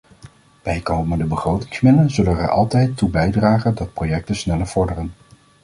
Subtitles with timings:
[0.63, 5.13] Bijkomende begrotingsmiddelen zullen er altijd toe bijdragen dat projecten sneller vorderen.